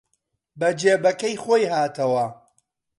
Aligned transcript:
بە 0.59 0.69
جێبەکەی 0.79 1.35
خۆی 1.43 1.69
هاتەوە 1.73 2.25